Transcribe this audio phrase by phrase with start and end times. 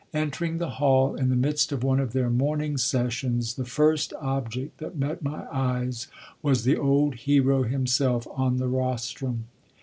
[0.15, 4.79] Entering the hall in the midst of one of their morning sessions, the first object
[4.79, 6.07] that met my eyes
[6.41, 9.43] was the old hero himself on the rostrum.